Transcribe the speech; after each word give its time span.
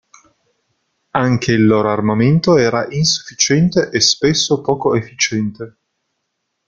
Anche 1.11 1.51
il 1.51 1.63
loro 1.63 1.91
armamento 1.91 2.57
era 2.57 2.87
insufficiente 2.91 3.91
e 3.91 3.99
spesso 4.01 4.59
poco 4.59 4.95
efficiente. 4.95 5.77